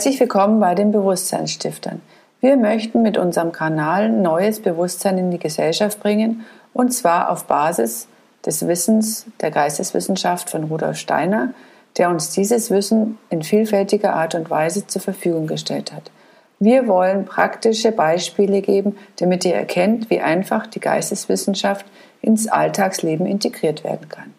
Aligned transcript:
Herzlich 0.00 0.18
willkommen 0.18 0.60
bei 0.60 0.74
den 0.74 0.92
Bewusstseinsstiftern. 0.92 2.00
Wir 2.40 2.56
möchten 2.56 3.02
mit 3.02 3.18
unserem 3.18 3.52
Kanal 3.52 4.08
neues 4.08 4.58
Bewusstsein 4.58 5.18
in 5.18 5.30
die 5.30 5.38
Gesellschaft 5.38 6.00
bringen 6.00 6.46
und 6.72 6.94
zwar 6.94 7.28
auf 7.28 7.44
Basis 7.44 8.08
des 8.46 8.66
Wissens 8.66 9.26
der 9.42 9.50
Geisteswissenschaft 9.50 10.48
von 10.48 10.64
Rudolf 10.64 10.96
Steiner, 10.96 11.52
der 11.98 12.08
uns 12.08 12.30
dieses 12.30 12.70
Wissen 12.70 13.18
in 13.28 13.42
vielfältiger 13.42 14.14
Art 14.14 14.34
und 14.34 14.48
Weise 14.48 14.86
zur 14.86 15.02
Verfügung 15.02 15.46
gestellt 15.46 15.92
hat. 15.92 16.10
Wir 16.58 16.88
wollen 16.88 17.26
praktische 17.26 17.92
Beispiele 17.92 18.62
geben, 18.62 18.96
damit 19.18 19.44
ihr 19.44 19.54
erkennt, 19.54 20.08
wie 20.08 20.22
einfach 20.22 20.66
die 20.66 20.80
Geisteswissenschaft 20.80 21.84
ins 22.22 22.48
Alltagsleben 22.48 23.26
integriert 23.26 23.84
werden 23.84 24.08
kann. 24.08 24.32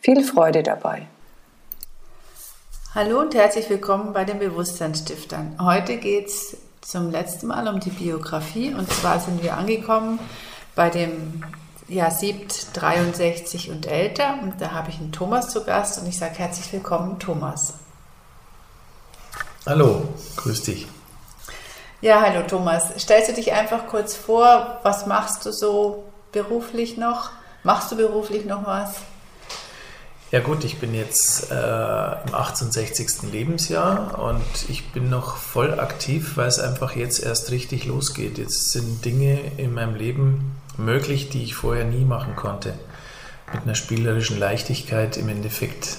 Viel 0.00 0.22
Freude 0.22 0.62
dabei! 0.62 1.08
Hallo 2.94 3.20
und 3.20 3.34
herzlich 3.34 3.68
willkommen 3.68 4.14
bei 4.14 4.24
den 4.24 4.38
Bewusstseinsstiftern. 4.38 5.58
Heute 5.60 5.98
geht 5.98 6.28
es 6.28 6.56
zum 6.80 7.10
letzten 7.10 7.48
Mal 7.48 7.68
um 7.68 7.80
die 7.80 7.90
Biografie 7.90 8.72
und 8.72 8.90
zwar 8.90 9.20
sind 9.20 9.42
wir 9.42 9.58
angekommen 9.58 10.18
bei 10.74 10.88
dem 10.88 11.44
Jahr 11.86 12.10
Siebt 12.10 12.68
63 12.72 13.70
und 13.70 13.84
älter 13.84 14.38
und 14.42 14.62
da 14.62 14.70
habe 14.70 14.88
ich 14.88 14.98
einen 15.00 15.12
Thomas 15.12 15.50
zu 15.50 15.64
Gast 15.64 16.00
und 16.00 16.08
ich 16.08 16.18
sage 16.18 16.36
herzlich 16.36 16.72
willkommen 16.72 17.18
Thomas. 17.18 17.74
Hallo, 19.66 20.08
grüß 20.36 20.62
dich. 20.62 20.86
Ja, 22.00 22.22
hallo 22.22 22.46
Thomas. 22.46 22.98
Stellst 22.98 23.28
du 23.28 23.34
dich 23.34 23.52
einfach 23.52 23.86
kurz 23.86 24.16
vor, 24.16 24.80
was 24.82 25.04
machst 25.04 25.44
du 25.44 25.52
so 25.52 26.04
beruflich 26.32 26.96
noch? 26.96 27.32
Machst 27.64 27.92
du 27.92 27.96
beruflich 27.96 28.46
noch 28.46 28.64
was? 28.64 29.02
Ja 30.30 30.40
gut, 30.40 30.64
ich 30.64 30.78
bin 30.78 30.92
jetzt 30.92 31.50
äh, 31.50 31.54
im 31.54 32.34
68. 32.34 33.32
Lebensjahr 33.32 34.18
und 34.18 34.68
ich 34.68 34.92
bin 34.92 35.08
noch 35.08 35.36
voll 35.36 35.80
aktiv, 35.80 36.36
weil 36.36 36.48
es 36.48 36.58
einfach 36.58 36.94
jetzt 36.96 37.22
erst 37.22 37.50
richtig 37.50 37.86
losgeht. 37.86 38.36
Jetzt 38.36 38.72
sind 38.72 39.02
Dinge 39.06 39.40
in 39.56 39.72
meinem 39.72 39.94
Leben 39.94 40.60
möglich, 40.76 41.30
die 41.30 41.42
ich 41.42 41.54
vorher 41.54 41.86
nie 41.86 42.04
machen 42.04 42.36
konnte. 42.36 42.74
Mit 43.54 43.62
einer 43.62 43.74
spielerischen 43.74 44.38
Leichtigkeit 44.38 45.16
im 45.16 45.30
Endeffekt 45.30 45.96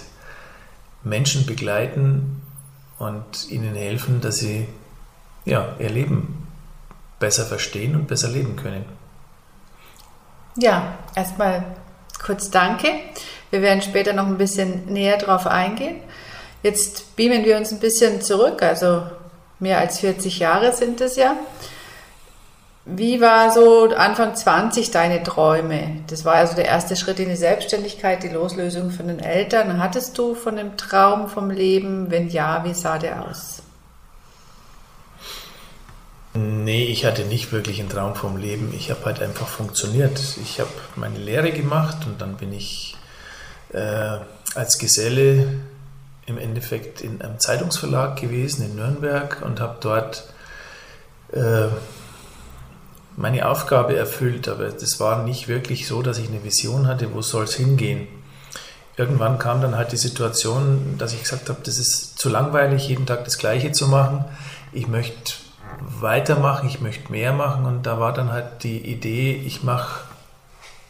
Menschen 1.04 1.48
begleiten 1.48 2.44
und 3.00 3.50
ihnen 3.50 3.74
helfen, 3.74 4.22
dass 4.22 4.38
sie 4.38 4.68
ja, 5.46 5.76
ihr 5.80 5.90
Leben 5.90 6.48
besser 7.18 7.46
verstehen 7.46 7.96
und 7.96 8.08
besser 8.08 8.30
leben 8.30 8.56
können. 8.56 8.86
Ja, 10.56 11.00
erstmal 11.16 11.64
kurz 12.22 12.52
Danke. 12.52 12.90
Wir 13.52 13.62
werden 13.62 13.82
später 13.82 14.14
noch 14.14 14.28
ein 14.28 14.38
bisschen 14.38 14.86
näher 14.86 15.18
drauf 15.18 15.48
eingehen. 15.48 15.98
Jetzt 16.62 17.16
beamen 17.16 17.46
wir 17.46 17.58
uns 17.58 17.72
ein 17.72 17.80
bisschen 17.80 18.22
zurück, 18.22 18.62
also 18.62 19.04
mehr 19.60 19.78
als 19.78 20.00
40 20.00 20.40
Jahre 20.40 20.74
sind 20.74 21.02
es 21.02 21.16
ja. 21.16 21.36
Wie 22.86 23.22
war 23.22 23.52
so 23.52 23.90
Anfang 23.96 24.36
20 24.36 24.90
deine 24.90 25.22
Träume? 25.22 26.02
Das 26.08 26.26
war 26.26 26.36
also 26.36 26.56
der 26.56 26.66
erste 26.66 26.96
Schritt 26.96 27.20
in 27.20 27.30
die 27.30 27.36
Selbstständigkeit, 27.36 28.24
die 28.24 28.30
Loslösung 28.30 28.90
von 28.90 29.08
den 29.08 29.20
Eltern. 29.20 29.82
Hattest 29.82 30.18
du 30.18 30.34
von 30.34 30.56
dem 30.56 30.76
Traum 30.76 31.28
vom 31.28 31.52
Leben? 31.52 32.10
Wenn 32.10 32.30
ja, 32.30 32.64
wie 32.66 32.74
sah 32.74 32.98
der 32.98 33.30
aus? 33.30 33.62
Nee, 36.34 36.86
ich 36.86 37.06
hatte 37.06 37.26
nicht 37.26 37.52
wirklich 37.52 37.80
einen 37.80 37.90
Traum 37.90 38.16
vom 38.16 38.38
Leben. 38.38 38.74
Ich 38.76 38.90
habe 38.90 39.06
halt 39.06 39.22
einfach 39.22 39.48
funktioniert. 39.48 40.20
Ich 40.42 40.60
habe 40.60 40.70
meine 40.96 41.18
Lehre 41.18 41.52
gemacht 41.52 42.08
und 42.08 42.22
dann 42.22 42.38
bin 42.38 42.54
ich 42.54 42.96
äh, 43.74 44.18
als 44.56 44.78
Geselle 44.78 45.48
im 46.26 46.38
Endeffekt 46.38 47.02
in 47.02 47.22
einem 47.22 47.40
Zeitungsverlag 47.40 48.20
gewesen 48.20 48.64
in 48.64 48.76
Nürnberg 48.76 49.42
und 49.44 49.60
habe 49.60 49.78
dort 49.82 50.32
äh, 51.34 51.68
meine 53.16 53.50
Aufgabe 53.50 53.98
erfüllt, 53.98 54.48
aber 54.48 54.70
das 54.70 55.00
war 55.00 55.24
nicht 55.24 55.48
wirklich 55.48 55.88
so, 55.88 56.02
dass 56.02 56.20
ich 56.20 56.30
eine 56.30 56.44
Vision 56.44 56.88
hatte, 56.88 57.14
wo 57.14 57.22
soll 57.22 57.44
es 57.44 57.56
hingehen. 57.56 58.08
Irgendwann 58.96 59.40
kam 59.40 59.62
dann 59.62 59.76
halt 59.76 59.92
die 59.92 59.98
Situation, 59.98 60.96
dass 60.98 61.14
ich 61.14 61.22
gesagt 61.22 61.50
habe, 61.50 61.60
das 61.64 61.78
ist 61.78 62.18
zu 62.20 62.30
langweilig, 62.30 62.88
jeden 62.88 63.06
Tag 63.06 63.26
das 63.26 63.38
Gleiche 63.38 63.72
zu 63.72 63.88
machen. 63.88 64.26
Ich 64.72 64.88
möchte 64.88 65.34
weitermachen, 65.80 66.68
ich 66.68 66.82
möchte 66.82 67.12
mehr 67.12 67.34
machen 67.34 67.66
und 67.66 67.84
da 67.84 68.00
war 68.00 68.14
dann 68.14 68.32
halt 68.32 68.64
die 68.64 68.80
Idee, 68.80 69.34
ich 69.34 69.64
mache 69.64 70.02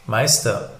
Meister 0.06 0.70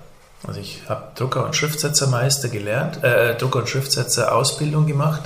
also 0.46 0.60
ich 0.60 0.88
habe 0.88 1.12
Drucker- 1.14 1.44
und 1.44 1.54
Schriftsetzermeister 1.54 2.48
gelernt, 2.48 3.04
äh, 3.04 3.36
Drucker- 3.36 3.60
und 3.60 3.68
Schriftsetzer-Ausbildung 3.68 4.86
gemacht 4.86 5.22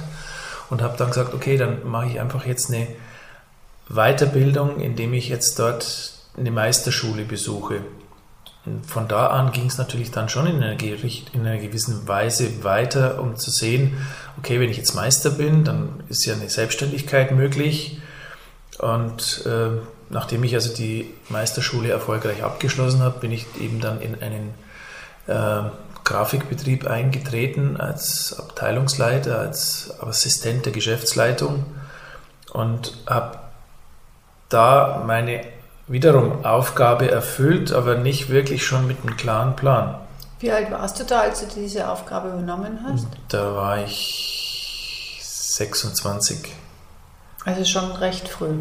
und 0.71 0.83
habe 0.83 0.97
dann 0.97 1.09
gesagt, 1.09 1.35
okay, 1.35 1.57
dann 1.57 1.89
mache 1.89 2.07
ich 2.07 2.21
einfach 2.21 2.47
jetzt 2.47 2.71
eine 2.71 2.89
Weiterbildung, 3.89 4.81
indem 4.81 5.15
ich 5.15 5.29
jetzt 5.29 5.59
dort 5.59 6.13
eine 6.37 6.51
Meisterschule 6.51 7.25
besuche. 7.25 7.83
Und 8.67 8.87
von 8.87 9.09
da 9.09 9.27
an 9.29 9.53
ging 9.53 9.67
es 9.67 9.77
natürlich 9.77 10.11
dann 10.11 10.29
schon 10.29 10.47
in 10.47 10.57
einer, 10.63 10.81
in 10.81 11.41
einer, 11.41 11.59
gewissen 11.59 12.09
Weise 12.09 12.65
weiter, 12.65 13.21
um 13.21 13.37
zu 13.37 13.51
sehen, 13.51 13.99
okay, 14.39 14.59
wenn 14.59 14.71
ich 14.71 14.79
jetzt 14.79 14.95
Meister 14.95 15.31
bin, 15.31 15.65
dann 15.65 16.03
ist 16.09 16.25
ja 16.25 16.35
eine 16.35 16.49
Selbstständigkeit 16.49 17.31
möglich. 17.31 18.01
Und 18.79 19.45
äh, 19.47 19.81
nachdem 20.09 20.45
ich 20.45 20.55
also 20.55 20.75
die 20.75 21.13
Meisterschule 21.29 21.91
erfolgreich 21.91 22.43
abgeschlossen 22.43 23.01
habe, 23.01 23.21
bin 23.21 23.33
ich 23.33 23.47
eben 23.61 23.81
dann 23.81 24.01
in 24.01 24.21
einen 24.23 24.55
äh, 25.27 25.63
Grafikbetrieb 26.05 26.87
eingetreten 26.87 27.79
als 27.79 28.37
Abteilungsleiter, 28.39 29.39
als 29.39 29.95
Assistent 30.01 30.67
der 30.67 30.73
Geschäftsleitung 30.73 31.65
und 32.53 32.97
habe 33.07 33.39
da 34.51 35.03
meine 35.07 35.41
wiederum 35.87 36.45
Aufgabe 36.45 37.11
erfüllt, 37.11 37.73
aber 37.73 37.97
nicht 37.97 38.29
wirklich 38.29 38.65
schon 38.65 38.87
mit 38.87 38.99
einem 39.03 39.17
klaren 39.17 39.57
Plan. 39.57 39.99
Wie 40.41 40.51
alt 40.51 40.71
warst 40.71 41.01
du 41.01 41.05
da, 41.05 41.21
als 41.21 41.41
du 41.41 41.47
diese 41.47 41.89
Aufgabe 41.89 42.29
übernommen 42.29 42.81
hast? 42.87 43.07
Da 43.29 43.55
war 43.55 43.83
ich 43.83 45.21
26. 45.23 46.53
Also 47.45 47.65
schon 47.65 47.93
recht 47.93 48.29
früh 48.29 48.53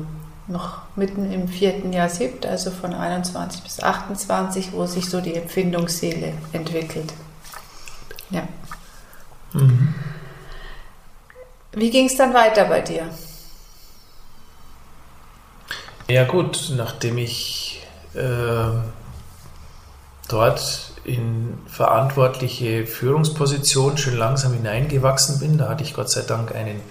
noch 0.47 0.81
mitten 0.95 1.31
im 1.31 1.47
vierten 1.47 1.93
Jahr 1.93 2.09
siebt, 2.09 2.45
also 2.45 2.71
von 2.71 2.93
21 2.93 3.63
bis 3.63 3.81
28, 3.81 4.73
wo 4.73 4.85
sich 4.85 5.09
so 5.09 5.21
die 5.21 5.35
Empfindungsseele 5.35 6.33
entwickelt. 6.51 7.13
Ja. 8.29 8.47
Mhm. 9.53 9.93
Wie 11.71 11.89
ging 11.89 12.05
es 12.05 12.15
dann 12.15 12.33
weiter 12.33 12.65
bei 12.65 12.81
dir? 12.81 13.09
Ja 16.09 16.25
gut, 16.25 16.73
nachdem 16.75 17.17
ich 17.17 17.81
äh, 18.13 18.69
dort 20.27 20.91
in 21.05 21.57
verantwortliche 21.67 22.85
Führungspositionen 22.85 23.97
schon 23.97 24.17
langsam 24.17 24.53
hineingewachsen 24.53 25.39
bin, 25.39 25.57
da 25.57 25.69
hatte 25.69 25.83
ich 25.83 25.93
Gott 25.93 26.09
sei 26.09 26.21
Dank 26.21 26.53
einen 26.53 26.81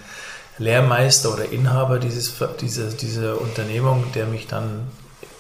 Lehrmeister 0.59 1.33
oder 1.33 1.51
Inhaber 1.51 1.99
dieses, 1.99 2.35
dieser, 2.61 2.89
dieser 2.91 3.41
Unternehmung, 3.41 4.05
der 4.15 4.27
mich 4.27 4.47
dann 4.47 4.89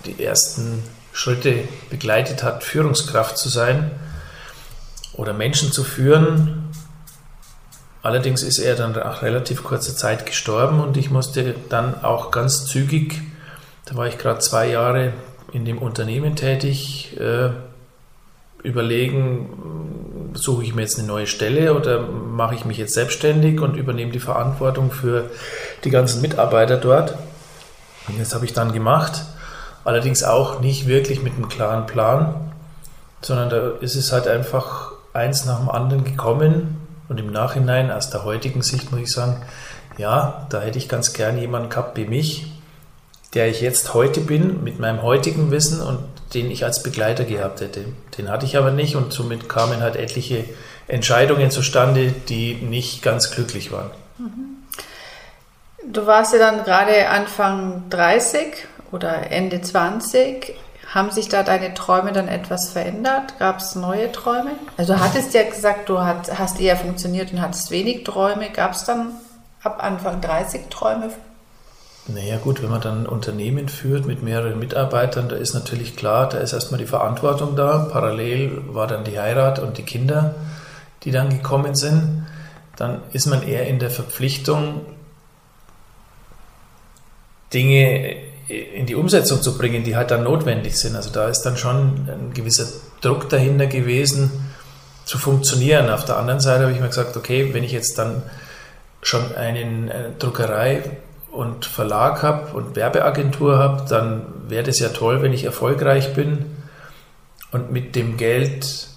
die 0.06 0.23
ersten 0.23 0.83
Schritte 1.12 1.69
begleitet 1.91 2.43
hat, 2.43 2.65
Führungskraft 2.65 3.37
zu 3.37 3.49
sein 3.49 3.91
oder 5.15 5.33
Menschen 5.33 5.73
zu 5.73 5.84
führen. 5.84 6.71
Allerdings 8.03 8.43
ist 8.43 8.59
er 8.59 8.75
dann 8.75 8.93
nach 8.93 9.23
relativ 9.23 9.62
kurzer 9.62 9.95
Zeit 9.95 10.27
gestorben 10.27 10.81
und 10.81 10.97
ich 10.97 11.11
musste 11.11 11.55
dann 11.69 12.03
auch 12.03 12.31
ganz 12.31 12.67
zügig, 12.67 13.20
da 13.85 13.97
war 13.97 14.06
ich 14.06 14.19
gerade 14.19 14.41
zwei 14.41 14.69
Jahre 14.69 15.12
in 15.53 15.65
dem 15.65 15.79
Unternehmen 15.79 16.35
tätig, 16.35 17.17
äh, 17.20 17.50
überlegen, 18.62 19.50
suche 20.34 20.64
ich 20.64 20.75
mir 20.75 20.82
jetzt 20.82 20.99
eine 20.99 21.08
neue 21.08 21.26
Stelle 21.26 21.75
oder 21.75 22.00
mache 22.00 22.55
ich 22.55 22.64
mich 22.64 22.79
jetzt 22.79 22.94
selbstständig 22.94 23.61
und 23.61 23.76
übernehme 23.76 24.12
die 24.12 24.20
Verantwortung 24.20 24.90
für 24.90 25.31
die 25.84 25.90
ganzen 25.90 26.20
Mitarbeiter 26.20 26.76
dort. 26.76 27.17
Und 28.08 28.20
das 28.20 28.34
habe 28.34 28.44
ich 28.44 28.52
dann 28.52 28.73
gemacht, 28.73 29.23
allerdings 29.84 30.23
auch 30.23 30.61
nicht 30.61 30.87
wirklich 30.87 31.23
mit 31.23 31.34
einem 31.34 31.49
klaren 31.49 31.87
Plan, 31.87 32.34
sondern 33.20 33.50
da 33.50 33.70
ist 33.81 33.94
es 33.94 34.12
halt 34.12 34.26
einfach 34.26 34.93
eins 35.12 35.44
nach 35.44 35.61
dem 35.61 35.69
anderen 35.69 36.05
gekommen 36.05 36.79
und 37.08 37.19
im 37.19 37.31
Nachhinein, 37.31 37.90
aus 37.90 38.11
der 38.11 38.25
heutigen 38.25 38.62
Sicht 38.62 38.90
muss 38.90 39.00
ich 39.00 39.12
sagen, 39.12 39.43
ja, 39.99 40.46
da 40.49 40.61
hätte 40.61 40.79
ich 40.79 40.88
ganz 40.88 41.12
gern 41.12 41.38
jemanden 41.38 41.69
gehabt 41.69 41.96
wie 41.96 42.06
mich, 42.06 42.52
der 43.34 43.49
ich 43.49 43.61
jetzt 43.61 43.94
heute 43.94 44.20
bin, 44.20 44.64
mit 44.64 44.79
meinem 44.79 45.02
heutigen 45.02 45.50
Wissen 45.50 45.81
und 45.81 45.99
den 46.34 46.50
ich 46.50 46.64
als 46.64 46.82
Begleiter 46.82 47.25
gehabt 47.25 47.61
hätte. 47.61 47.84
Den 48.19 48.31
hatte 48.31 48.46
ich 48.46 48.56
aber 48.56 48.70
nicht 48.70 48.96
und 48.96 49.12
somit 49.12 49.49
kamen 49.49 49.81
halt 49.81 49.96
etliche 49.96 50.44
Entscheidungen 50.88 51.50
zustande, 51.50 52.12
die 52.12 52.55
nicht 52.55 53.02
ganz 53.02 53.31
glücklich 53.31 53.73
waren. 53.73 53.90
Du 55.84 56.06
warst 56.06 56.32
ja 56.32 56.38
dann 56.38 56.64
gerade 56.64 57.08
Anfang 57.08 57.84
30 57.90 58.67
oder 58.93 59.31
Ende 59.31 59.61
20. 59.61 60.55
Haben 60.94 61.11
sich 61.11 61.29
da 61.29 61.43
deine 61.43 61.75
Träume 61.75 62.12
dann 62.12 62.29
etwas 62.29 62.70
verändert? 62.70 63.38
Gab 63.38 63.58
es 63.58 63.75
neue 63.75 64.12
Träume? 64.12 64.52
Also 64.76 64.94
du 64.94 65.00
hattest 65.00 65.34
ja 65.34 65.43
gesagt, 65.43 65.88
du 65.88 65.99
hast 65.99 66.61
eher 66.61 66.76
funktioniert 66.76 67.32
und 67.32 67.40
hattest 67.40 67.70
wenig 67.70 68.05
Träume. 68.05 68.50
Gab 68.50 68.73
es 68.73 68.84
dann 68.84 69.12
ab 69.62 69.82
Anfang 69.82 70.20
30 70.20 70.69
Träume? 70.69 71.11
Naja 72.08 72.38
gut, 72.38 72.62
wenn 72.62 72.70
man 72.70 72.81
dann 72.81 73.02
ein 73.04 73.06
Unternehmen 73.06 73.69
führt 73.69 74.06
mit 74.06 74.22
mehreren 74.22 74.58
Mitarbeitern, 74.58 75.28
da 75.28 75.37
ist 75.37 75.54
natürlich 75.54 75.96
klar, 75.96 76.28
da 76.28 76.38
ist 76.38 76.52
erstmal 76.52 76.81
die 76.81 76.87
Verantwortung 76.87 77.54
da. 77.54 77.88
Parallel 77.90 78.62
war 78.75 78.88
dann 78.88 79.04
die 79.04 79.20
Heirat 79.20 79.60
und 79.60 79.78
die 79.78 79.84
Kinder, 79.84 80.34
die 81.04 81.12
dann 81.12 81.31
gekommen 81.31 81.76
sind. 81.76 82.26
Dann 82.76 83.02
ist 83.12 83.26
man 83.26 83.46
eher 83.46 83.69
in 83.69 83.78
der 83.78 83.90
Verpflichtung, 83.90 84.81
Dinge 87.54 88.16
in 88.48 88.87
die 88.87 88.96
Umsetzung 88.96 89.40
zu 89.40 89.56
bringen, 89.56 89.84
die 89.84 89.94
halt 89.94 90.10
dann 90.10 90.25
notwendig 90.25 90.76
sind. 90.76 90.96
Also 90.96 91.10
da 91.10 91.28
ist 91.28 91.43
dann 91.43 91.56
schon 91.56 92.08
ein 92.08 92.32
gewisser 92.34 92.66
Druck 93.00 93.28
dahinter 93.28 93.66
gewesen, 93.66 94.31
zu 95.05 95.19
funktionieren. 95.19 95.90
Auf 95.90 96.05
der 96.05 96.16
anderen 96.16 96.40
Seite 96.40 96.64
habe 96.64 96.72
ich 96.72 96.81
mir 96.81 96.88
gesagt, 96.88 97.16
okay, 97.16 97.55
wenn 97.55 97.62
ich 97.62 97.72
jetzt 97.72 97.98
dann 97.98 98.22
schon 99.02 99.34
eine 99.34 100.14
Druckerei 100.19 100.82
und 101.32 101.64
Verlag 101.64 102.23
habe 102.23 102.55
und 102.55 102.76
Werbeagentur 102.76 103.58
habe, 103.58 103.84
dann 103.88 104.23
wäre 104.49 104.62
das 104.62 104.79
ja 104.79 104.90
toll, 104.90 105.23
wenn 105.23 105.32
ich 105.32 105.44
erfolgreich 105.44 106.14
bin 106.14 106.44
und 107.50 107.73
mit 107.73 107.96
dem 107.96 108.17
Geld 108.19 108.88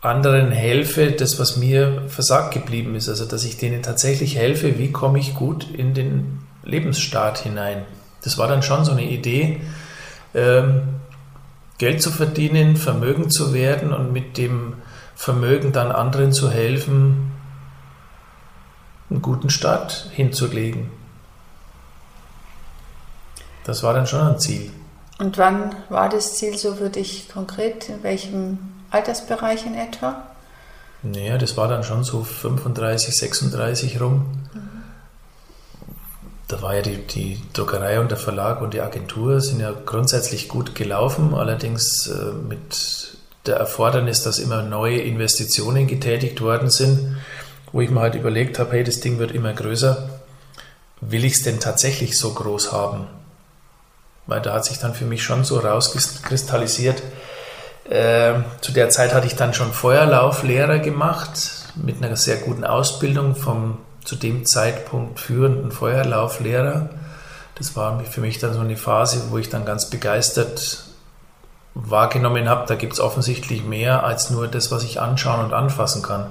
anderen 0.00 0.50
helfe, 0.50 1.12
das, 1.12 1.38
was 1.38 1.56
mir 1.56 2.02
versagt 2.08 2.52
geblieben 2.54 2.94
ist. 2.96 3.08
Also, 3.08 3.24
dass 3.24 3.44
ich 3.44 3.56
denen 3.56 3.82
tatsächlich 3.82 4.36
helfe, 4.36 4.78
wie 4.78 4.92
komme 4.92 5.18
ich 5.18 5.34
gut 5.34 5.66
in 5.72 5.94
den 5.94 6.40
Lebensstaat 6.64 7.38
hinein. 7.38 7.84
Das 8.22 8.36
war 8.36 8.48
dann 8.48 8.62
schon 8.62 8.84
so 8.84 8.92
eine 8.92 9.08
Idee, 9.08 9.60
ähm, 10.34 10.82
Geld 11.78 12.02
zu 12.02 12.10
verdienen, 12.10 12.76
Vermögen 12.76 13.30
zu 13.30 13.54
werden 13.54 13.92
und 13.92 14.12
mit 14.12 14.38
dem 14.38 14.74
Vermögen 15.14 15.72
dann 15.72 15.92
anderen 15.92 16.32
zu 16.32 16.50
helfen, 16.50 17.32
einen 19.10 19.22
guten 19.22 19.50
Start 19.50 20.10
hinzulegen. 20.12 20.90
Das 23.64 23.82
war 23.82 23.94
dann 23.94 24.06
schon 24.06 24.20
ein 24.20 24.38
Ziel. 24.38 24.70
Und 25.18 25.38
wann 25.38 25.74
war 25.88 26.08
das 26.08 26.36
Ziel 26.36 26.56
so 26.56 26.74
für 26.74 26.90
dich 26.90 27.28
konkret? 27.28 27.88
In 27.88 28.02
welchem 28.02 28.58
Altersbereich 28.90 29.66
in 29.66 29.74
etwa? 29.74 30.22
Naja, 31.02 31.38
das 31.38 31.56
war 31.56 31.68
dann 31.68 31.84
schon 31.84 32.04
so 32.04 32.22
35, 32.22 33.16
36 33.16 34.00
rum. 34.00 34.26
Mhm. 34.52 34.82
Da 36.48 36.62
war 36.62 36.76
ja 36.76 36.82
die, 36.82 36.98
die, 36.98 37.40
Druckerei 37.52 37.98
und 37.98 38.10
der 38.10 38.18
Verlag 38.18 38.60
und 38.60 38.72
die 38.72 38.80
Agentur 38.80 39.40
sind 39.40 39.60
ja 39.60 39.72
grundsätzlich 39.72 40.48
gut 40.48 40.74
gelaufen, 40.74 41.34
allerdings 41.34 42.06
äh, 42.06 42.32
mit 42.32 43.18
der 43.46 43.56
Erfordernis, 43.56 44.22
dass 44.22 44.38
immer 44.38 44.62
neue 44.62 45.00
Investitionen 45.00 45.86
getätigt 45.86 46.40
worden 46.40 46.70
sind, 46.70 47.16
wo 47.72 47.80
ich 47.80 47.90
mir 47.90 48.00
halt 48.00 48.14
überlegt 48.14 48.58
habe, 48.58 48.72
hey, 48.72 48.84
das 48.84 49.00
Ding 49.00 49.18
wird 49.18 49.32
immer 49.32 49.52
größer. 49.52 50.08
Will 51.00 51.24
ich 51.24 51.34
es 51.34 51.42
denn 51.42 51.60
tatsächlich 51.60 52.18
so 52.18 52.32
groß 52.32 52.72
haben? 52.72 53.06
Weil 54.26 54.40
da 54.40 54.54
hat 54.54 54.64
sich 54.64 54.78
dann 54.78 54.94
für 54.94 55.04
mich 55.04 55.22
schon 55.22 55.44
so 55.44 55.58
rauskristallisiert. 55.58 57.02
Äh, 57.88 58.34
zu 58.60 58.72
der 58.72 58.90
Zeit 58.90 59.14
hatte 59.14 59.26
ich 59.26 59.36
dann 59.36 59.54
schon 59.54 59.72
Feuerlauflehrer 59.72 60.80
gemacht 60.80 61.38
mit 61.76 62.02
einer 62.02 62.16
sehr 62.16 62.38
guten 62.38 62.64
Ausbildung 62.64 63.36
vom 63.36 63.78
zu 64.04 64.16
dem 64.16 64.46
Zeitpunkt 64.46 65.20
führenden 65.20 65.72
Feuerlauflehrer. 65.72 66.90
Das 67.56 67.74
war 67.76 68.00
für 68.04 68.20
mich 68.20 68.38
dann 68.38 68.54
so 68.54 68.60
eine 68.60 68.76
Phase, 68.76 69.30
wo 69.30 69.38
ich 69.38 69.48
dann 69.48 69.64
ganz 69.64 69.90
begeistert 69.90 70.86
wahrgenommen 71.76 72.48
habe, 72.48 72.66
da 72.66 72.74
gibt 72.74 72.94
es 72.94 73.00
offensichtlich 73.00 73.62
mehr 73.62 74.02
als 74.02 74.30
nur 74.30 74.48
das, 74.48 74.70
was 74.70 74.82
ich 74.82 75.00
anschauen 75.00 75.44
und 75.44 75.52
anfassen 75.52 76.02
kann. 76.02 76.28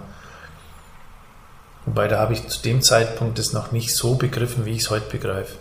Wobei 1.85 2.07
da 2.07 2.19
habe 2.19 2.33
ich 2.33 2.47
zu 2.47 2.61
dem 2.61 2.81
Zeitpunkt 2.81 3.37
das 3.37 3.53
noch 3.53 3.71
nicht 3.71 3.95
so 3.95 4.15
begriffen, 4.15 4.65
wie 4.65 4.71
ich 4.71 4.81
es 4.81 4.89
heute 4.89 5.09
begreife. 5.09 5.55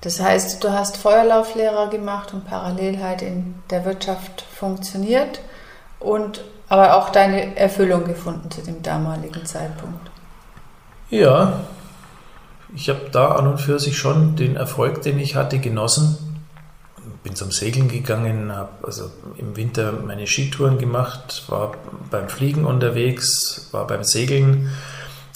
Das 0.00 0.18
heißt, 0.18 0.62
du 0.64 0.72
hast 0.72 0.96
Feuerlauflehrer 0.96 1.88
gemacht 1.88 2.34
und 2.34 2.44
parallel 2.44 3.00
halt 3.00 3.22
in 3.22 3.54
der 3.70 3.84
Wirtschaft 3.84 4.44
funktioniert 4.52 5.40
und 6.00 6.42
aber 6.68 6.96
auch 6.96 7.10
deine 7.10 7.56
Erfüllung 7.56 8.04
gefunden 8.04 8.50
zu 8.50 8.62
dem 8.62 8.82
damaligen 8.82 9.46
Zeitpunkt. 9.46 10.10
Ja, 11.10 11.60
ich 12.74 12.88
habe 12.88 13.10
da 13.12 13.32
an 13.32 13.46
und 13.46 13.58
für 13.58 13.78
sich 13.78 13.96
schon 13.98 14.34
den 14.34 14.56
Erfolg, 14.56 15.02
den 15.02 15.18
ich 15.18 15.36
hatte, 15.36 15.58
genossen. 15.58 16.31
Bin 17.22 17.36
zum 17.36 17.52
Segeln 17.52 17.88
gegangen, 17.88 18.52
habe 18.52 18.84
also 18.84 19.10
im 19.36 19.56
Winter 19.56 19.92
meine 19.92 20.26
Skitouren 20.26 20.78
gemacht, 20.78 21.44
war 21.48 21.72
beim 22.10 22.28
Fliegen 22.28 22.64
unterwegs, 22.64 23.68
war 23.70 23.86
beim 23.86 24.02
Segeln 24.02 24.70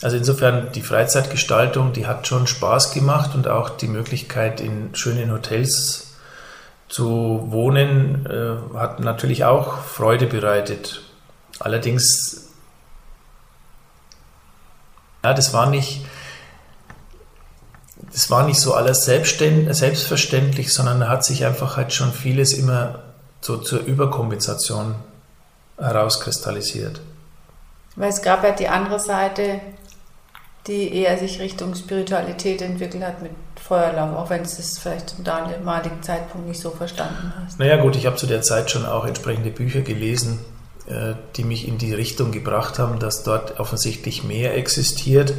also 0.02 0.16
insofern 0.16 0.72
die 0.72 0.82
Freizeitgestaltung, 0.82 1.92
die 1.92 2.06
hat 2.06 2.26
schon 2.26 2.46
Spaß 2.46 2.92
gemacht 2.92 3.34
und 3.34 3.48
auch 3.48 3.70
die 3.70 3.88
Möglichkeit 3.88 4.60
in 4.60 4.94
schönen 4.94 5.32
Hotels 5.32 6.16
zu 6.88 7.46
wohnen, 7.48 8.26
äh, 8.26 8.76
hat 8.78 9.00
natürlich 9.00 9.44
auch 9.44 9.78
Freude 9.78 10.26
bereitet. 10.26 11.02
Allerdings, 11.58 12.50
ja, 15.24 15.32
das 15.32 15.54
war 15.54 15.70
nicht, 15.70 16.04
das 18.16 18.30
war 18.30 18.46
nicht 18.46 18.58
so 18.58 18.72
alles 18.72 19.04
selbstverständlich, 19.04 20.72
sondern 20.72 21.00
da 21.00 21.08
hat 21.08 21.22
sich 21.22 21.44
einfach 21.44 21.76
halt 21.76 21.92
schon 21.92 22.14
vieles 22.14 22.54
immer 22.54 23.00
so 23.42 23.58
zur 23.58 23.80
Überkompensation 23.80 24.94
herauskristallisiert. 25.76 27.02
Weil 27.94 28.08
es 28.08 28.22
gab 28.22 28.42
ja 28.42 28.52
die 28.52 28.68
andere 28.68 28.98
Seite, 29.00 29.60
die 30.66 30.94
eher 30.94 31.18
sich 31.18 31.40
Richtung 31.40 31.74
Spiritualität 31.74 32.62
entwickelt 32.62 33.04
hat 33.04 33.20
mit 33.20 33.32
Feuerlauf, 33.62 34.16
auch 34.16 34.30
wenn 34.30 34.44
du 34.44 34.48
es 34.48 34.78
vielleicht 34.78 35.10
zum 35.10 35.22
damaligen 35.22 36.02
Zeitpunkt 36.02 36.48
nicht 36.48 36.60
so 36.62 36.70
verstanden 36.70 37.34
hast. 37.44 37.58
Naja 37.58 37.76
gut, 37.76 37.96
ich 37.96 38.06
habe 38.06 38.16
zu 38.16 38.26
der 38.26 38.40
Zeit 38.40 38.70
schon 38.70 38.86
auch 38.86 39.04
entsprechende 39.04 39.50
Bücher 39.50 39.82
gelesen, 39.82 40.40
äh, 40.86 41.12
die 41.36 41.44
mich 41.44 41.68
in 41.68 41.76
die 41.76 41.92
Richtung 41.92 42.32
gebracht 42.32 42.78
haben, 42.78 42.98
dass 42.98 43.24
dort 43.24 43.60
offensichtlich 43.60 44.24
mehr 44.24 44.56
existiert 44.56 45.34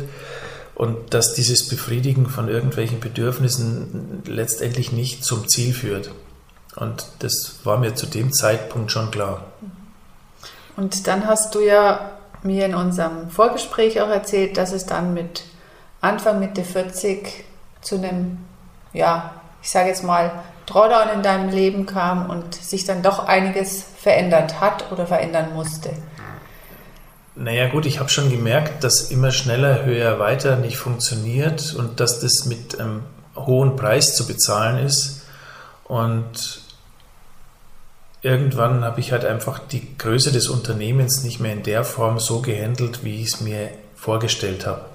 und 0.78 1.16
dass 1.16 1.34
dieses 1.34 1.68
Befriedigen 1.68 2.28
von 2.28 2.50
irgendwelchen 2.50 3.00
Bedürfnissen 3.00 4.22
letztendlich 4.28 4.92
nicht 4.92 5.26
zum 5.26 5.48
Ziel 5.48 5.74
führt. 5.74 6.12
Und 6.76 7.08
das 7.18 7.62
war 7.64 7.80
mir 7.80 7.96
zu 7.96 8.06
dem 8.06 8.32
Zeitpunkt 8.32 8.92
schon 8.92 9.10
klar. 9.10 9.46
Und 10.76 11.08
dann 11.08 11.26
hast 11.26 11.56
du 11.56 11.62
ja 11.62 12.12
mir 12.44 12.68
in 12.68 12.76
unserem 12.76 13.32
Vorgespräch 13.32 14.00
auch 14.02 14.10
erzählt, 14.10 14.58
dass 14.58 14.72
es 14.72 14.86
dann 14.86 15.16
mit 15.16 15.46
Anfang 16.00 16.40
Mitte 16.40 16.64
40 16.64 17.44
zu 17.82 17.96
einem, 17.96 18.38
ja, 18.94 19.34
ich 19.64 19.72
sage 19.72 19.88
jetzt 19.90 20.04
mal, 20.04 20.32
Drawdown 20.68 21.10
in 21.16 21.24
deinem 21.24 21.50
Leben 21.50 21.88
kam 21.88 22.30
und 22.30 22.54
sich 22.54 22.86
dann 22.86 23.02
doch 23.02 23.26
einiges 23.26 23.84
verändert 23.98 24.62
hat 24.62 24.92
oder 24.92 25.08
verändern 25.08 25.56
musste. 25.56 25.90
Naja 27.40 27.68
gut, 27.68 27.86
ich 27.86 28.00
habe 28.00 28.10
schon 28.10 28.32
gemerkt, 28.32 28.84
dass 28.84 29.12
immer 29.12 29.32
schneller, 29.32 29.86
höher, 29.86 30.18
weiter 30.18 30.56
nicht 30.56 30.78
funktioniert 30.78 31.76
und 31.76 32.00
dass 32.00 32.20
das 32.20 32.46
mit 32.46 32.80
einem 32.80 33.04
hohen 33.36 33.76
Preis 33.76 34.16
zu 34.16 34.26
bezahlen 34.26 34.84
ist. 34.84 35.22
Und 35.84 36.62
irgendwann 38.24 38.84
habe 38.84 39.00
ich 39.00 39.12
halt 39.12 39.24
einfach 39.24 39.60
die 39.60 39.98
Größe 40.00 40.32
des 40.32 40.48
Unternehmens 40.48 41.24
nicht 41.24 41.40
mehr 41.40 41.54
in 41.54 41.62
der 41.62 41.84
Form 41.84 42.20
so 42.20 42.42
gehandelt, 42.42 43.04
wie 43.04 43.22
ich 43.22 43.28
es 43.28 43.42
mir 43.42 43.70
vorgestellt 43.96 44.66
habe. 44.66 44.86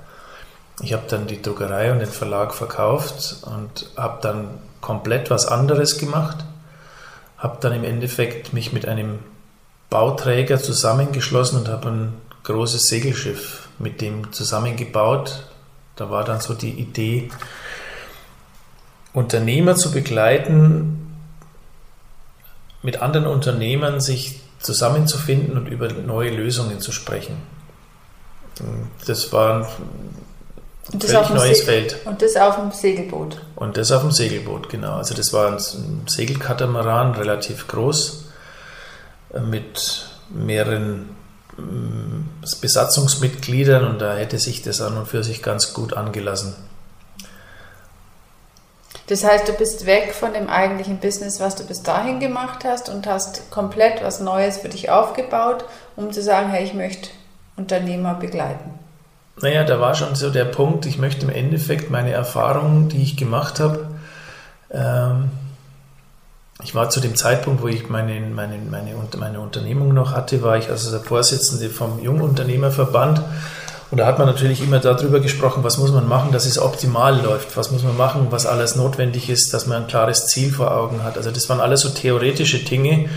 Ich 0.83 0.93
habe 0.93 1.05
dann 1.09 1.29
die 1.29 1.41
Druckerei 1.41 1.93
und 1.93 2.01
den 2.01 2.09
Verlag 2.09 2.55
verkauft 2.55 3.37
und 3.43 3.89
habe 3.97 4.19
dann 4.21 4.49
komplett 4.81 5.31
was 5.31 5.47
anderes 5.47 5.97
gemacht. 5.99 6.39
Habe 7.39 7.59
dann 7.61 7.73
im 7.73 7.85
Endeffekt 7.85 8.53
mich 8.53 8.73
mit 8.73 8.87
einem 8.87 9.21
Bauträger 9.91 10.59
zusammengeschlossen 10.59 11.61
und 11.61 11.69
habe 11.69 11.89
ein 11.89 12.13
großes 12.45 12.89
Segelschiff 12.89 13.69
mit 13.79 14.01
dem 14.01 14.33
zusammengebaut. 14.33 15.47
Da 15.97 16.11
war 16.11 16.25
dann 16.25 16.41
so 16.41 16.55
die 16.55 16.71
Idee, 16.71 17.31
Unternehmer 19.13 19.77
zu 19.77 19.93
begleiten, 19.93 21.15
mit 22.83 23.03
anderen 23.03 23.27
Unternehmern 23.27 24.01
sich 24.01 24.41
zusammenzufinden 24.59 25.57
und 25.57 25.67
über 25.67 25.93
neue 25.93 26.31
Lösungen 26.31 26.81
zu 26.81 26.93
sprechen. 26.93 27.37
Das 29.07 29.33
war 29.33 29.67
ein 30.93 31.01
völlig 31.01 31.31
neues 31.31 31.59
Se 31.59 31.65
Feld. 31.65 31.97
Und 32.05 32.23
das 32.23 32.37
auf 32.37 32.57
dem 32.57 32.73
Segelboot. 32.73 33.41
Und 33.57 33.77
das 33.77 33.93
auf 33.93 34.03
dem 34.03 34.11
Segelboot, 34.11 34.69
genau. 34.69 34.95
Also 34.95 35.15
das 35.15 35.33
war 35.33 35.53
ein 35.53 36.07
Segelkatamaran, 36.07 37.15
relativ 37.15 37.69
groß, 37.69 38.27
äh, 39.35 39.41
mit 39.41 40.07
mehreren 40.31 41.11
Besatzungsmitgliedern 42.61 43.87
und 43.87 43.99
da 44.01 44.15
hätte 44.15 44.39
sich 44.39 44.63
das 44.63 44.81
an 44.81 44.97
und 44.97 45.07
für 45.07 45.23
sich 45.23 45.43
ganz 45.43 45.75
gut 45.75 45.95
angelassen. 45.95 46.55
Das 49.09 49.25
heißt, 49.25 49.49
du 49.49 49.53
bist 49.53 49.85
weg 49.85 50.15
von 50.15 50.33
dem 50.33 50.49
eigentlichen 50.49 50.99
Business, 50.99 51.41
was 51.41 51.57
du 51.57 51.65
bis 51.65 51.83
dahin 51.83 52.21
gemacht 52.21 52.65
hast 52.65 52.89
und 52.89 53.07
hast 53.07 53.51
komplett 53.51 54.03
was 54.03 54.21
Neues 54.21 54.59
für 54.59 54.69
dich 54.69 54.91
aufgebaut, 54.91 55.65
um 55.97 56.13
zu 56.13 56.23
sagen, 56.23 56.51
hey, 56.51 56.65
ich 56.65 56.73
möchte 56.73 57.11
Unternehmer 57.57 58.15
begleiten. 58.15 58.79
Naja, 59.41 59.65
da 59.65 59.81
war 59.81 59.95
schon 59.95 60.15
so 60.15 60.31
der 60.31 60.45
Punkt, 60.45 60.87
ich 60.87 60.99
möchte 60.99 61.27
im 61.27 61.31
Endeffekt 61.31 61.91
meine 61.91 62.13
Erfahrungen, 62.13 62.89
die 62.89 63.03
ich 63.03 63.17
gemacht 63.17 63.61
habe, 63.61 63.89
ähm, 64.71 65.31
ich 66.65 66.75
war 66.75 66.91
zu 66.91 67.01
dem 67.01 67.17
Zeitpunkt, 67.17 67.63
wo 67.63 67.69
ich 67.69 67.89
meine, 67.89 68.21
meine, 68.21 68.59
meine, 68.59 68.95
meine 69.19 69.41
Unternehmung 69.41 69.93
noch 69.95 70.13
hatte, 70.13 70.43
war 70.43 70.57
ich 70.57 70.71
also 70.71 70.91
der 70.91 71.01
Vorsitzende 71.01 71.69
vom 71.71 72.01
Jungunternehmerverband. 72.03 73.21
Und 73.91 73.99
da 73.99 74.07
hat 74.07 74.19
man 74.19 74.27
natürlich 74.27 74.63
immer 74.63 74.79
darüber 74.79 75.21
gesprochen, 75.21 75.65
was 75.65 75.77
muss 75.77 75.93
man 75.93 76.09
machen, 76.09 76.33
dass 76.33 76.47
es 76.47 76.59
optimal 76.59 77.21
läuft, 77.21 77.57
was 77.59 77.71
muss 77.71 77.83
man 77.83 77.97
machen, 77.97 78.29
was 78.31 78.47
alles 78.47 78.75
notwendig 78.75 79.29
ist, 79.29 79.53
dass 79.53 79.67
man 79.67 79.83
ein 79.83 79.87
klares 79.87 80.29
Ziel 80.29 80.51
vor 80.51 80.75
Augen 80.75 81.05
hat. 81.05 81.19
Also 81.19 81.31
das 81.31 81.49
waren 81.51 81.61
alles 81.61 81.83
so 81.83 81.91
theoretische 81.91 82.59
Dinge, 82.59 83.11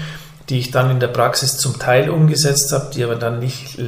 die 0.49 0.59
ich 0.59 0.71
dann 0.71 0.89
in 0.89 0.99
der 0.99 1.07
Praxis 1.07 1.57
zum 1.57 1.79
Teil 1.79 2.09
umgesetzt 2.09 2.73
habe, 2.73 2.91
die 2.93 3.03
aber 3.03 3.15
dann 3.15 3.39
nicht 3.39 3.79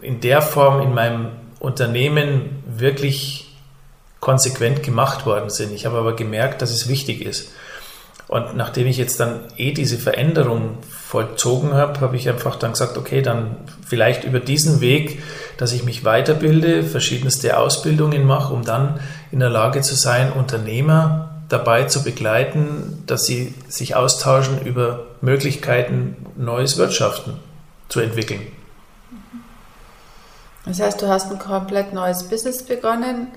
in 0.00 0.20
der 0.20 0.42
Form 0.42 0.80
in 0.82 0.92
meinem 0.92 1.28
Unternehmen 1.60 2.62
wirklich 2.66 3.54
konsequent 4.18 4.82
gemacht 4.82 5.26
worden 5.26 5.50
sind. 5.50 5.72
Ich 5.72 5.86
habe 5.86 5.98
aber 5.98 6.16
gemerkt, 6.16 6.62
dass 6.62 6.70
es 6.70 6.88
wichtig 6.88 7.24
ist. 7.24 7.50
Und 8.26 8.56
nachdem 8.56 8.86
ich 8.86 8.96
jetzt 8.96 9.20
dann 9.20 9.40
eh 9.56 9.72
diese 9.72 9.98
Veränderung 9.98 10.78
vollzogen 10.90 11.74
habe, 11.74 12.00
habe 12.00 12.16
ich 12.16 12.28
einfach 12.28 12.56
dann 12.56 12.72
gesagt, 12.72 12.96
okay, 12.96 13.20
dann 13.20 13.56
vielleicht 13.86 14.24
über 14.24 14.40
diesen 14.40 14.80
Weg, 14.80 15.22
dass 15.58 15.72
ich 15.72 15.84
mich 15.84 16.04
weiterbilde, 16.04 16.82
verschiedenste 16.82 17.58
Ausbildungen 17.58 18.24
mache, 18.26 18.52
um 18.52 18.64
dann 18.64 18.98
in 19.30 19.40
der 19.40 19.50
Lage 19.50 19.82
zu 19.82 19.94
sein, 19.94 20.32
Unternehmer 20.32 21.42
dabei 21.48 21.84
zu 21.84 22.02
begleiten, 22.02 23.02
dass 23.06 23.26
sie 23.26 23.54
sich 23.68 23.94
austauschen 23.94 24.62
über 24.64 25.04
Möglichkeiten, 25.20 26.16
neues 26.36 26.78
Wirtschaften 26.78 27.34
zu 27.88 28.00
entwickeln. 28.00 28.40
Das 30.64 30.80
heißt, 30.80 31.02
du 31.02 31.08
hast 31.08 31.30
ein 31.30 31.38
komplett 31.38 31.92
neues 31.92 32.24
Business 32.24 32.62
begonnen 32.62 33.28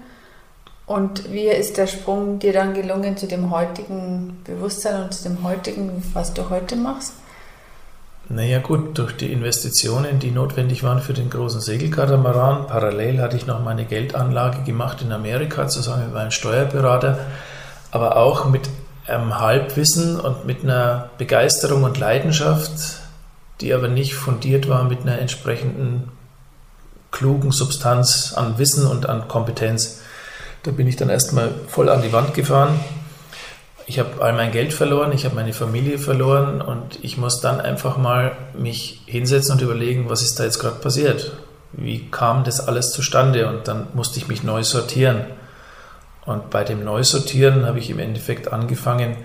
und 0.87 1.31
wie 1.31 1.47
ist 1.47 1.77
der 1.77 1.85
Sprung 1.85 2.39
dir 2.39 2.53
dann 2.53 2.73
gelungen 2.73 3.17
zu 3.17 3.27
dem 3.27 3.51
heutigen 3.51 4.41
Bewusstsein 4.45 5.03
und 5.03 5.13
zu 5.13 5.23
dem 5.23 5.43
heutigen, 5.43 6.01
was 6.13 6.33
du 6.33 6.49
heute 6.49 6.77
machst? 6.77 7.13
Naja 8.29 8.59
gut, 8.59 8.97
durch 8.97 9.15
die 9.15 9.31
Investitionen, 9.31 10.19
die 10.19 10.31
notwendig 10.31 10.83
waren 10.83 11.01
für 11.01 11.13
den 11.13 11.29
großen 11.29 11.61
Segelkatamaran, 11.61 12.67
parallel 12.67 13.21
hatte 13.21 13.37
ich 13.37 13.45
noch 13.45 13.63
meine 13.63 13.85
Geldanlage 13.85 14.63
gemacht 14.63 15.01
in 15.01 15.11
Amerika 15.11 15.67
zusammen 15.67 16.05
mit 16.05 16.13
meinem 16.13 16.31
Steuerberater, 16.31 17.19
aber 17.91 18.17
auch 18.17 18.49
mit 18.49 18.69
einem 19.07 19.39
Halbwissen 19.39 20.19
und 20.19 20.45
mit 20.45 20.63
einer 20.63 21.09
Begeisterung 21.17 21.83
und 21.83 21.97
Leidenschaft, 21.97 22.71
die 23.59 23.73
aber 23.73 23.89
nicht 23.89 24.13
fundiert 24.13 24.69
war 24.69 24.83
mit 24.83 25.01
einer 25.01 25.19
entsprechenden 25.19 26.11
klugen 27.11 27.51
Substanz 27.51 28.33
an 28.35 28.57
Wissen 28.57 28.85
und 28.85 29.07
an 29.07 29.27
Kompetenz. 29.27 30.01
Da 30.67 30.73
bin 30.73 30.85
ich 30.85 30.97
dann 30.97 31.09
erstmal 31.09 31.49
voll 31.69 31.87
an 31.87 32.01
die 32.01 32.11
Wand 32.11 32.33
gefahren. 32.33 32.77
Ich 33.85 33.99
habe 33.99 34.21
all 34.21 34.33
mein 34.33 34.51
Geld 34.51 34.73
verloren, 34.73 35.13
ich 35.13 35.23
habe 35.23 35.33
meine 35.33 35.53
Familie 35.53 35.97
verloren 35.97 36.59
und 36.61 36.99
ich 37.01 37.17
muss 37.17 37.39
dann 37.39 37.61
einfach 37.61 37.95
mal 37.95 38.35
mich 38.53 38.99
hinsetzen 39.05 39.53
und 39.53 39.61
überlegen, 39.61 40.09
was 40.09 40.21
ist 40.21 40.37
da 40.37 40.43
jetzt 40.43 40.59
gerade 40.59 40.75
passiert? 40.75 41.31
Wie 41.71 42.11
kam 42.11 42.43
das 42.43 42.59
alles 42.59 42.91
zustande? 42.91 43.47
Und 43.47 43.69
dann 43.69 43.87
musste 43.93 44.19
ich 44.19 44.27
mich 44.27 44.43
neu 44.43 44.61
sortieren. 44.61 45.21
Und 46.25 46.49
bei 46.49 46.65
dem 46.65 46.83
Neusortieren 46.83 47.65
habe 47.65 47.79
ich 47.79 47.89
im 47.89 47.99
Endeffekt 47.99 48.51
angefangen, 48.51 49.15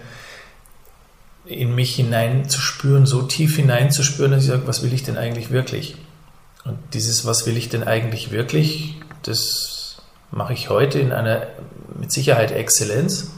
in 1.44 1.74
mich 1.74 1.96
hineinzuspüren, 1.96 3.04
so 3.04 3.22
tief 3.22 3.56
hineinzuspüren, 3.56 4.30
dass 4.30 4.44
ich 4.44 4.50
sage, 4.50 4.68
was 4.68 4.84
will 4.84 4.92
ich 4.92 5.02
denn 5.02 5.18
eigentlich 5.18 5.50
wirklich? 5.50 5.96
Und 6.62 6.78
dieses, 6.92 7.26
was 7.26 7.46
will 7.46 7.56
ich 7.56 7.68
denn 7.68 7.82
eigentlich 7.82 8.30
wirklich, 8.30 8.94
das 9.24 9.71
mache 10.32 10.52
ich 10.54 10.70
heute 10.70 10.98
in 10.98 11.12
einer 11.12 11.46
mit 11.94 12.10
Sicherheit 12.10 12.50
Exzellenz, 12.50 13.30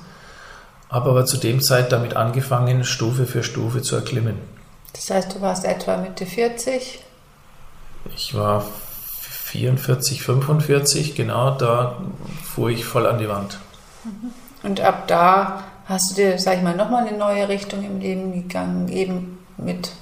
habe 0.88 1.10
aber 1.10 1.26
zu 1.26 1.36
dem 1.36 1.60
Zeit 1.60 1.92
damit 1.92 2.16
angefangen, 2.16 2.84
Stufe 2.84 3.26
für 3.26 3.42
Stufe 3.42 3.82
zu 3.82 3.96
erklimmen. 3.96 4.38
Das 4.94 5.10
heißt, 5.10 5.34
du 5.34 5.40
warst 5.40 5.64
etwa 5.64 5.96
Mitte 5.96 6.24
40? 6.24 7.00
Ich 8.14 8.34
war 8.34 8.64
44, 9.44 10.22
45, 10.22 11.14
genau, 11.14 11.50
da 11.52 11.96
fuhr 12.44 12.70
ich 12.70 12.84
voll 12.84 13.06
an 13.06 13.18
die 13.18 13.28
Wand. 13.28 13.58
Mhm. 14.04 14.32
Und 14.62 14.80
ab 14.80 15.08
da 15.08 15.64
hast 15.86 16.10
du 16.10 16.14
dir, 16.14 16.38
sag 16.38 16.56
ich 16.56 16.62
mal, 16.62 16.76
nochmal 16.76 17.06
eine 17.06 17.16
neue 17.18 17.48
Richtung 17.48 17.84
im 17.84 18.00
Leben 18.00 18.32
gegangen, 18.32 18.88
eben 18.88 19.38
mit 19.56 19.92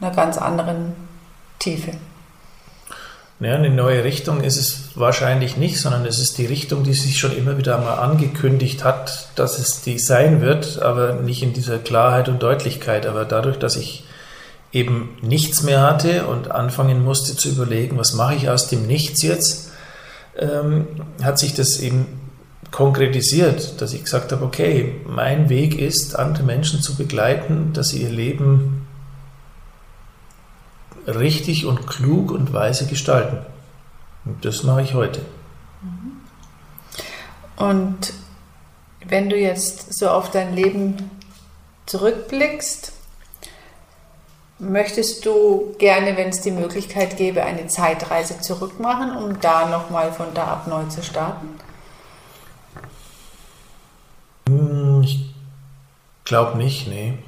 einer 0.00 0.14
ganz 0.14 0.38
anderen 0.38 0.94
Tiefe. 1.58 1.92
Ja, 3.40 3.54
eine 3.54 3.70
neue 3.70 4.02
Richtung 4.02 4.42
ist 4.42 4.56
es 4.56 4.90
wahrscheinlich 4.96 5.56
nicht, 5.56 5.78
sondern 5.78 6.04
es 6.04 6.18
ist 6.18 6.38
die 6.38 6.46
Richtung, 6.46 6.82
die 6.82 6.92
sich 6.92 7.20
schon 7.20 7.36
immer 7.36 7.56
wieder 7.56 7.78
mal 7.78 7.94
angekündigt 7.94 8.82
hat, 8.82 9.28
dass 9.36 9.60
es 9.60 9.80
die 9.80 10.00
sein 10.00 10.40
wird, 10.40 10.82
aber 10.82 11.14
nicht 11.14 11.44
in 11.44 11.52
dieser 11.52 11.78
Klarheit 11.78 12.28
und 12.28 12.42
Deutlichkeit. 12.42 13.06
Aber 13.06 13.24
dadurch, 13.24 13.56
dass 13.56 13.76
ich 13.76 14.02
eben 14.72 15.16
nichts 15.22 15.62
mehr 15.62 15.82
hatte 15.82 16.26
und 16.26 16.50
anfangen 16.50 17.04
musste 17.04 17.36
zu 17.36 17.48
überlegen, 17.48 17.96
was 17.96 18.12
mache 18.12 18.34
ich 18.34 18.50
aus 18.50 18.68
dem 18.68 18.88
Nichts 18.88 19.22
jetzt, 19.22 19.70
ähm, 20.36 20.88
hat 21.22 21.38
sich 21.38 21.54
das 21.54 21.78
eben 21.78 22.06
konkretisiert, 22.72 23.80
dass 23.80 23.92
ich 23.92 24.02
gesagt 24.02 24.32
habe, 24.32 24.44
okay, 24.44 24.96
mein 25.06 25.48
Weg 25.48 25.78
ist, 25.78 26.18
andere 26.18 26.42
Menschen 26.42 26.82
zu 26.82 26.96
begleiten, 26.96 27.72
dass 27.72 27.90
sie 27.90 28.02
ihr 28.02 28.10
Leben 28.10 28.77
richtig 31.08 31.66
und 31.66 31.86
klug 31.86 32.30
und 32.30 32.52
weise 32.52 32.86
gestalten. 32.86 33.38
Und 34.24 34.44
das 34.44 34.62
mache 34.62 34.82
ich 34.82 34.94
heute. 34.94 35.20
Und 37.56 38.12
wenn 39.04 39.28
du 39.28 39.36
jetzt 39.36 39.94
so 39.94 40.08
auf 40.10 40.30
dein 40.30 40.54
Leben 40.54 41.10
zurückblickst, 41.86 42.92
möchtest 44.58 45.24
du 45.24 45.74
gerne, 45.78 46.16
wenn 46.16 46.28
es 46.28 46.40
die 46.40 46.50
Möglichkeit 46.50 47.16
gäbe, 47.16 47.42
eine 47.42 47.66
Zeitreise 47.68 48.40
zurückmachen, 48.40 49.16
um 49.16 49.40
da 49.40 49.68
nochmal 49.68 50.12
von 50.12 50.34
da 50.34 50.44
ab 50.44 50.66
neu 50.66 50.84
zu 50.84 51.02
starten? 51.02 51.48
Hm, 54.48 55.02
ich 55.02 55.34
glaube 56.24 56.58
nicht, 56.58 56.88
nee. 56.88 57.18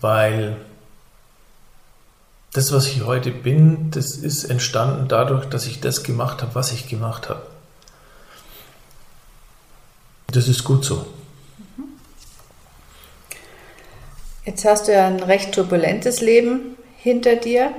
Weil 0.00 0.56
das, 2.52 2.72
was 2.72 2.86
ich 2.88 3.04
heute 3.04 3.30
bin, 3.30 3.90
das 3.92 4.16
ist 4.16 4.44
entstanden 4.44 5.06
dadurch, 5.08 5.46
dass 5.46 5.66
ich 5.66 5.80
das 5.80 6.02
gemacht 6.02 6.42
habe, 6.42 6.54
was 6.54 6.72
ich 6.72 6.88
gemacht 6.88 7.28
habe. 7.28 7.42
Das 10.28 10.48
ist 10.48 10.64
gut 10.64 10.84
so. 10.84 11.06
Jetzt 14.44 14.64
hast 14.64 14.88
du 14.88 14.92
ja 14.92 15.06
ein 15.06 15.22
recht 15.22 15.52
turbulentes 15.54 16.20
Leben 16.20 16.76
hinter 16.96 17.36
dir. 17.36 17.72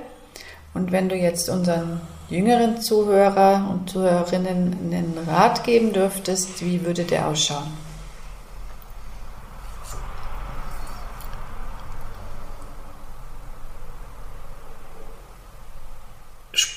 Und 0.73 0.91
wenn 0.91 1.09
du 1.09 1.15
jetzt 1.15 1.49
unseren 1.49 1.99
jüngeren 2.29 2.81
Zuhörer 2.81 3.69
und 3.69 3.89
Zuhörerinnen 3.89 4.77
einen 4.81 5.17
Rat 5.27 5.65
geben 5.65 5.91
dürftest, 5.91 6.63
wie 6.63 6.85
würde 6.85 7.03
der 7.03 7.27
ausschauen? 7.27 7.90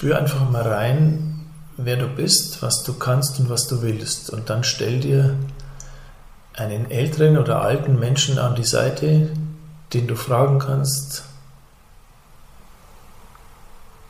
Spür 0.05 0.19
einfach 0.19 0.51
mal 0.51 0.69
rein, 0.69 1.47
wer 1.79 1.97
du 1.97 2.07
bist, 2.07 2.61
was 2.61 2.83
du 2.83 2.93
kannst 2.93 3.41
und 3.41 3.49
was 3.49 3.69
du 3.69 3.81
willst. 3.81 4.29
Und 4.29 4.51
dann 4.51 4.63
stell 4.63 5.01
dir 5.01 5.35
einen 6.53 6.91
älteren 6.91 7.39
oder 7.39 7.63
alten 7.63 7.99
Menschen 7.99 8.39
an 8.39 8.55
die 8.55 8.67
Seite, 8.67 9.31
den 9.95 10.07
du 10.07 10.15
fragen 10.15 10.59
kannst, 10.59 11.25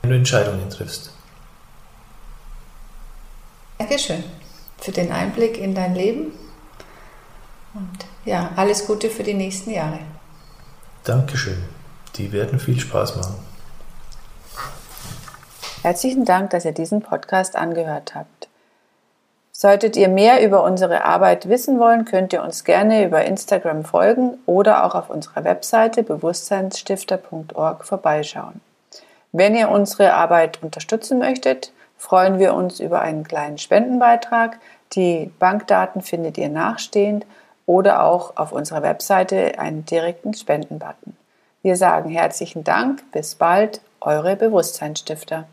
wenn 0.01 0.09
du 0.09 0.17
Entscheidungen 0.17 0.69
triffst. 0.69 1.11
Dankeschön 3.77 4.25
für 4.79 4.91
den 4.91 5.13
Einblick 5.13 5.57
in 5.57 5.73
dein 5.73 5.95
Leben 5.95 6.33
und 7.73 8.05
ja, 8.25 8.51
alles 8.57 8.85
Gute 8.85 9.09
für 9.09 9.23
die 9.23 9.33
nächsten 9.33 9.71
Jahre. 9.71 9.99
Dankeschön. 11.05 11.63
Die 12.15 12.33
werden 12.33 12.59
viel 12.59 12.81
Spaß 12.81 13.15
machen. 13.15 13.54
Herzlichen 15.85 16.25
Dank, 16.25 16.49
dass 16.49 16.65
ihr 16.65 16.71
diesen 16.71 17.03
Podcast 17.03 17.55
angehört 17.55 18.15
habt. 18.15 18.47
Solltet 19.51 19.95
ihr 19.95 20.07
mehr 20.07 20.43
über 20.43 20.63
unsere 20.63 21.05
Arbeit 21.05 21.47
wissen 21.47 21.77
wollen, 21.77 22.05
könnt 22.05 22.33
ihr 22.33 22.41
uns 22.41 22.63
gerne 22.63 23.05
über 23.05 23.23
Instagram 23.23 23.85
folgen 23.85 24.39
oder 24.47 24.83
auch 24.83 24.95
auf 24.95 25.11
unserer 25.11 25.43
Webseite 25.43 26.01
bewusstseinsstifter.org 26.01 27.85
vorbeischauen. 27.85 28.61
Wenn 29.31 29.53
ihr 29.53 29.69
unsere 29.69 30.15
Arbeit 30.15 30.63
unterstützen 30.63 31.19
möchtet, 31.19 31.71
freuen 31.99 32.39
wir 32.39 32.55
uns 32.55 32.79
über 32.79 33.01
einen 33.01 33.23
kleinen 33.23 33.59
Spendenbeitrag. 33.59 34.57
Die 34.93 35.31
Bankdaten 35.37 36.01
findet 36.01 36.39
ihr 36.39 36.49
nachstehend 36.49 37.27
oder 37.67 38.05
auch 38.05 38.37
auf 38.37 38.53
unserer 38.53 38.81
Webseite 38.81 39.59
einen 39.59 39.85
direkten 39.85 40.33
Spendenbutton. 40.33 41.15
Wir 41.61 41.75
sagen 41.75 42.09
herzlichen 42.09 42.63
Dank, 42.63 43.03
bis 43.11 43.35
bald, 43.35 43.81
eure 44.01 44.35
Bewusstseinsstifter. 44.35 45.45